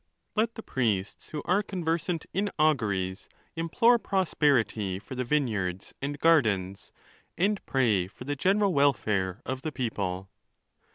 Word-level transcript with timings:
Let 0.35 0.55
the 0.55 0.63
priests 0.63 1.29
who 1.29 1.43
are 1.45 1.61
conversant 1.61 2.25
in 2.33 2.49
auguries 2.57 3.29
implore 3.55 3.99
prosperity 3.99 4.97
for 4.97 5.13
the 5.13 5.23
vineyards 5.23 5.93
and 6.01 6.17
gardens, 6.17 6.91
and 7.37 7.63
pray 7.67 8.07
for 8.07 8.23
the 8.23 8.35
general 8.35 8.73
welfare 8.73 9.43
of 9.45 9.61
the 9.61 9.71
people. 9.71 10.27